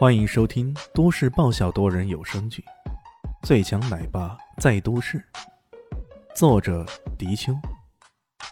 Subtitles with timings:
[0.00, 2.64] 欢迎收听都市爆笑多人有声剧
[3.46, 5.18] 《最强奶爸在都市》，
[6.34, 6.86] 作者：
[7.18, 7.52] 迪秋，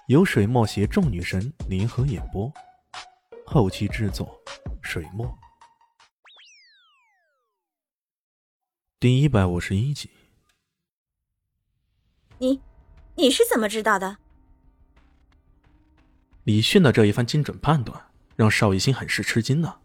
[0.09, 2.53] 由水墨携众女神联合演播，
[3.47, 4.39] 后期制作：
[4.83, 5.39] 水墨。
[9.01, 10.11] 第一百五十一集。
[12.37, 12.61] 你，
[13.15, 14.19] 你是怎么知道的？
[16.45, 17.99] 李迅的这一番精准判断，
[18.37, 19.81] 让邵艺兴很是吃惊呢。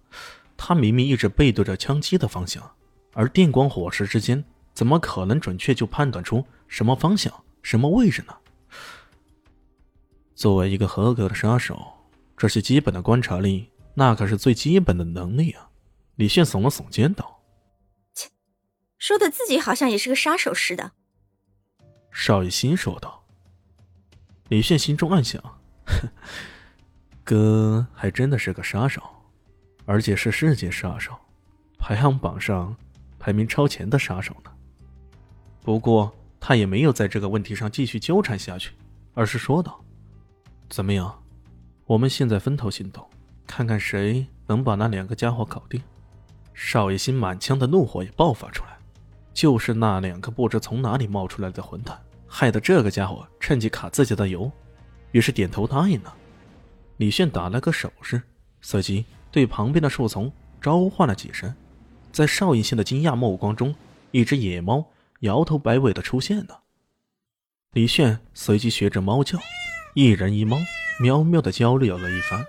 [0.65, 2.71] 他明明一直背对着枪击的方向，
[3.11, 4.41] 而电光火石之间，
[4.73, 8.33] 怎么可能准确就判断出什么方向、什么位置呢？
[10.33, 11.77] 作为一个合格的杀手，
[12.37, 15.69] 这些基本的观察力，那可是最基本的能力啊！
[16.15, 17.41] 李炫耸了耸肩道
[18.15, 18.29] ：“切，
[18.97, 20.93] 说的自己好像也是个杀手似的。”
[22.09, 23.25] 邵雨欣说道。
[24.47, 25.41] 李炫心中暗想
[25.85, 26.09] ：“呵
[27.25, 29.03] 哥还真的是个杀手。”
[29.85, 31.13] 而且是世界杀手，
[31.77, 32.75] 排行榜上
[33.19, 34.51] 排名超前的杀手呢。
[35.61, 38.73] 不过他也没有在这个问题上继续纠缠下去，
[39.13, 39.79] 而是说道
[40.69, 41.23] ：“怎么样，
[41.85, 43.07] 我们现在分头行动，
[43.47, 45.81] 看看谁能把那两个家伙搞定。”
[46.53, 48.77] 邵一心满腔的怒火也爆发出来，
[49.33, 54.51] 就是那两个不知从哪里冒出来的混蛋，害得这个家伙趁机卡自己的油，
[55.13, 56.15] 于是点头答应了。
[56.97, 58.21] 李炫打了个手势，
[58.61, 59.03] 随即。
[59.33, 60.31] 对旁边的树丛
[60.61, 61.51] 召唤了几声，
[62.11, 63.73] 在邵逸兴的惊讶目光中，
[64.11, 64.85] 一只野猫
[65.21, 66.61] 摇头摆尾的出现了。
[67.71, 69.39] 李炫随即学着猫叫，
[69.95, 70.59] 一人一猫
[70.99, 72.45] 喵喵的交流了一番。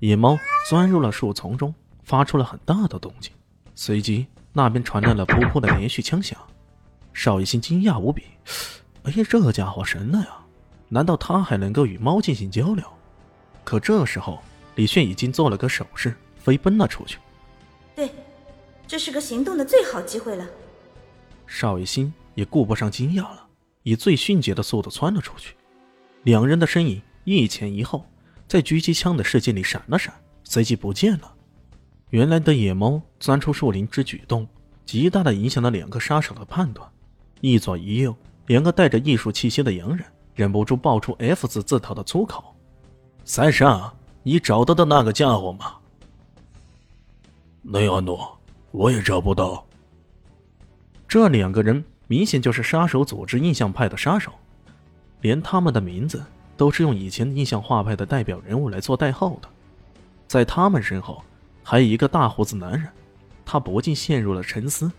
[0.00, 3.32] 野猫钻入了树丛中，发出了很大的动静。
[3.74, 6.38] 随即那边传来了噗噗的连续枪响。
[7.14, 8.24] 邵逸兴惊讶无比
[9.04, 10.28] ：“哎呀，这家伙神了呀！
[10.90, 12.84] 难道他还能够与猫进行交流？”
[13.64, 14.42] 可这时候。
[14.78, 17.18] 李炫已经做了个手势，飞奔了出去。
[17.96, 18.08] 对，
[18.86, 20.46] 这是个行动的最好机会了。
[21.48, 23.44] 邵雨欣也顾不上惊讶了，
[23.82, 25.56] 以最迅捷的速度窜了出去。
[26.22, 28.06] 两人的身影一前一后，
[28.46, 31.34] 在狙击枪的世界里闪了闪，随即不见了。
[32.10, 34.46] 原来的野猫钻出树林之举动，
[34.86, 36.88] 极大的影响了两个杀手的判断。
[37.40, 38.14] 一左一右，
[38.46, 40.06] 两个带着艺术气息的洋人
[40.36, 42.54] 忍不住爆出 F 字自讨的粗口
[43.26, 43.92] ：“三上。”
[44.28, 45.76] 你找到的那个家伙吗？
[47.62, 48.38] 雷阿诺，
[48.72, 49.66] 我也找不到。
[51.08, 54.30] 这两个人明显就是杀手组织印象派的杀手，
[55.22, 56.22] 连他们的名字
[56.58, 59.48] 都是用以前印象画派的代表人物来做代号的。
[60.26, 61.24] 在他们身后，
[61.62, 62.86] 还有一个大胡子男人，
[63.46, 64.92] 他不禁陷入了沉思。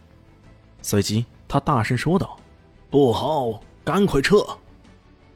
[0.82, 2.36] 随即，他大声说道
[2.90, 4.44] ：“不好，赶快撤！”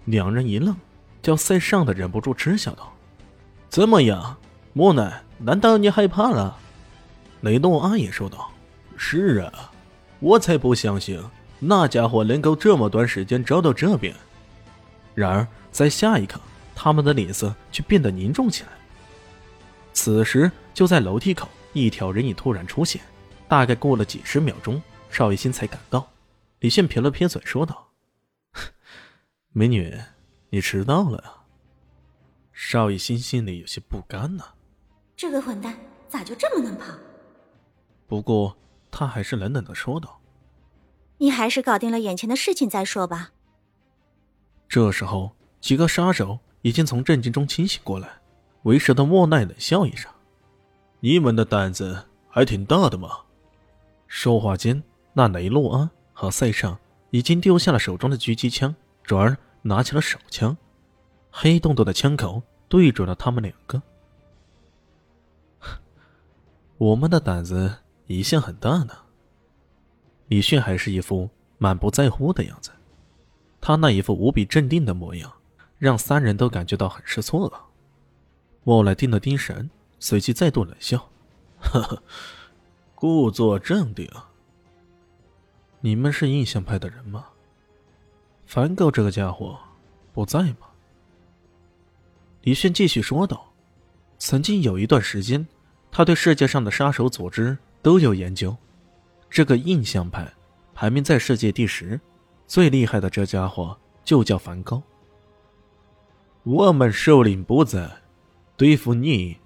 [0.05, 0.75] 两人一愣，
[1.21, 2.91] 叫塞尚的忍不住嗤笑道。
[3.73, 4.37] 怎么样，
[4.73, 5.23] 莫奈？
[5.39, 6.55] 难道你害怕了？
[7.41, 8.51] 雷诺阿也说道
[8.95, 9.71] ：“是啊，
[10.19, 11.19] 我才不相信
[11.57, 14.15] 那家伙能够这么短时间找到这边。”
[15.15, 16.39] 然而，在下一刻，
[16.75, 18.69] 他们的脸色却变得凝重起来。
[19.91, 23.01] 此时，就在楼梯口，一条人影突然出现。
[23.47, 24.79] 大概过了几十秒钟，
[25.09, 26.07] 邵艺兴才赶到。
[26.59, 27.87] 李现撇了撇嘴，说道
[29.51, 29.99] ：“美女，
[30.51, 31.41] 你迟到了啊。”
[32.65, 34.43] 邵艺兴心里有些不甘呢，
[35.17, 36.85] 这个混蛋咋就这么能跑？
[38.07, 38.57] 不过
[38.89, 40.21] 他还是冷冷的说道
[41.19, 43.31] ：“你还是搞定了眼前的事情再说吧。”
[44.69, 48.09] 这时候，几个杀手已经从震惊中清醒过来。
[48.63, 50.09] 为首的莫奈冷笑一声
[51.01, 53.09] ：“你们的胆子还挺大的嘛。”
[54.07, 54.81] 说话间，
[55.11, 56.79] 那雷洛安和塞尚
[57.11, 60.57] 已经丢下了手中的狙击枪，转而拿起了手枪。
[61.29, 62.41] 黑洞洞的枪口
[62.73, 63.79] 对准了他们两个。
[66.79, 67.71] 我们的胆子
[68.07, 68.97] 一向很大呢。
[70.27, 71.29] 李炫还是一副
[71.59, 72.71] 满不在乎的样子，
[73.61, 75.31] 他那一副无比镇定的模样，
[75.77, 77.63] 让三人都感觉到很是错了。
[78.63, 79.69] 莫来定了定神，
[79.99, 81.11] 随即再度冷笑
[81.61, 82.01] ：“呵呵，
[82.95, 84.09] 故作镇定。
[85.81, 87.27] 你们是印象派的人吗？
[88.47, 89.59] 梵高这个家伙
[90.11, 90.69] 不在吗？”
[92.43, 93.53] 李迅继续说道
[94.19, 95.47] ：“曾经有一段时间，
[95.89, 98.53] 他对世界上的杀手组织都有研究。
[99.29, 100.29] 这个印象派
[100.73, 101.97] 排名在世界第十，
[102.45, 104.83] 最厉害的这家伙就叫梵高。
[106.43, 107.89] 我们首领不在，
[108.57, 109.37] 对付你，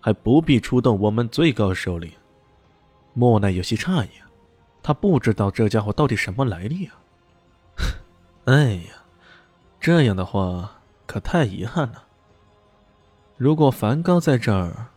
[0.00, 2.10] 还不必出动我们最高首领。”
[3.12, 4.08] 莫奈有些诧异，
[4.82, 6.96] 他不知道这家伙到底什么来历啊！
[8.46, 9.04] 哎呀，
[9.78, 12.05] 这样的话可太遗憾了。
[13.36, 14.88] 如果梵高在这儿，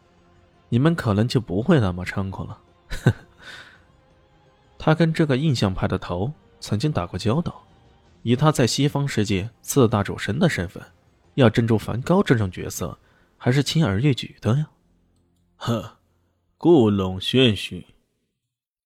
[0.70, 2.62] 你们可能就不会那么猖狂了。
[4.78, 6.32] 他跟这个印象派的头
[6.62, 7.64] 曾经打过交道，
[8.24, 10.82] 以他在西方世界四大主神的身份，
[11.34, 12.98] 要镇住梵高这种角色，
[13.38, 14.70] 还是轻而易举的呀。
[15.58, 15.98] 呵，
[16.58, 17.86] 故弄玄虚。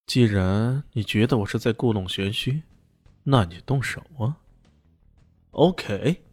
[0.07, 2.63] 既然你觉得我是在故弄玄虚，
[3.23, 4.37] 那你动手啊。
[5.51, 6.23] OK。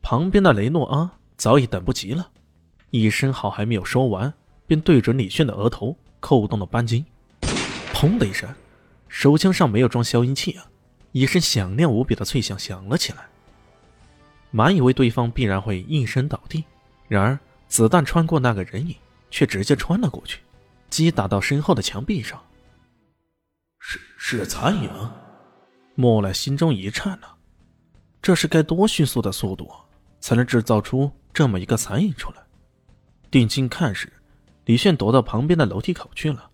[0.00, 2.30] 旁边的雷诺阿早已等不及了，
[2.90, 4.30] 一声好还没有说完，
[4.66, 7.02] 便对准李炫的额头扣动了扳机。
[7.94, 8.46] 砰的一声，
[9.08, 10.66] 手枪上没有装消音器啊！
[11.12, 13.26] 一声响亮无比的脆响响了起来。
[14.50, 16.62] 满以为对方必然会应声倒地，
[17.08, 17.38] 然而
[17.68, 18.94] 子弹穿过那个人影，
[19.30, 20.40] 却直接穿了过去，
[20.90, 22.38] 击打到身后的墙壁上。
[23.78, 24.90] 是是残影，
[25.94, 27.34] 莫奈心中一颤啊！
[28.20, 29.72] 这是该多迅速的速度！
[30.20, 32.36] 才能制造出这么一个残影出来。
[33.30, 34.12] 定睛看时，
[34.64, 36.50] 李炫躲到旁边的楼梯口去了。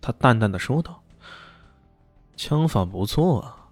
[0.00, 1.02] 他淡淡的说道
[2.36, 3.68] ：“枪法不错啊，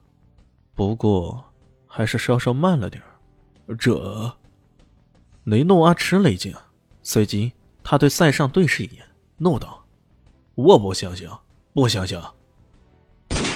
[0.75, 1.45] 不过
[1.87, 3.03] 还是稍稍慢了点
[3.79, 4.37] 这……
[5.45, 6.55] 雷诺阿吃了一惊，
[7.03, 7.53] 随即
[7.83, 9.05] 他对塞尚对视一眼，
[9.39, 9.85] 怒道
[10.55, 11.29] ：“我不相信，
[11.73, 12.21] 不相信！”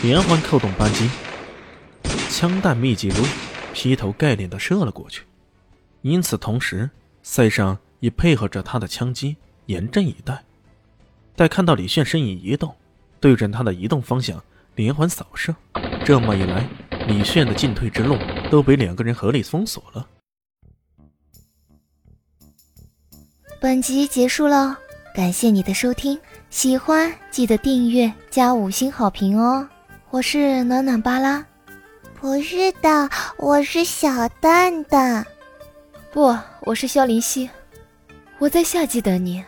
[0.02, 1.08] 连环扣动扳机，
[2.30, 3.28] 枪弹密集如雨，
[3.72, 5.24] 劈头盖脸的射了过去。
[6.04, 6.90] 因此，同时，
[7.22, 10.44] 塞尚也配合着他的枪击，严阵以待。
[11.34, 12.76] 待看到李炫身影移动，
[13.20, 14.38] 对准他的移动方向
[14.74, 15.56] 连环扫射。
[16.04, 16.68] 这么一来，
[17.08, 18.18] 李炫的进退之路
[18.50, 20.06] 都被两个人合力封锁了。
[23.58, 24.78] 本集结束了，
[25.14, 26.20] 感谢你的收听，
[26.50, 29.66] 喜欢记得订阅加五星好评哦。
[30.10, 31.42] 我是暖暖巴拉，
[32.20, 33.08] 不是的，
[33.38, 35.26] 我是小蛋蛋。
[36.14, 37.50] 不，我是萧林希，
[38.38, 39.44] 我在夏季等你。